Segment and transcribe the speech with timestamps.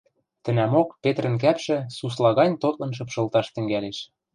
[0.43, 3.97] Тӹнӓмок Петрӹн кӓпшӹ сусла гань тотлын шыпшылташ тӹнгӓлеш.